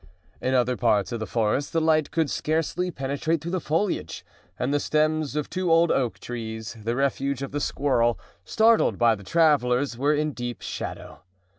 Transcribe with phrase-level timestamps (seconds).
[0.41, 4.25] In other parts of the forest the light could scarcely penetrate through the foliage,
[4.57, 9.13] and the stems of two old oak trees, the refuge of the squirrel, startled by
[9.13, 11.21] the travelers, were in deep shadow.